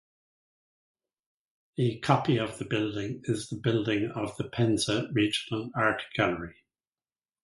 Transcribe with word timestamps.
A 1.77 1.99
copy 1.99 2.39
of 2.39 2.57
the 2.57 2.65
building 2.65 3.21
is 3.25 3.49
the 3.49 3.55
building 3.57 4.09
of 4.09 4.35
the 4.35 4.45
Penza 4.49 5.07
Regional 5.13 5.69
Art 5.75 6.01
Gallery. 6.15 6.55